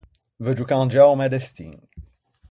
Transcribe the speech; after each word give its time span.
Veuggio 0.43 0.65
cangiâ 0.71 1.03
o 1.13 1.15
mæ 1.19 1.27
destin. 1.33 1.73